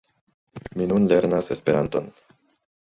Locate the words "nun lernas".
0.93-1.53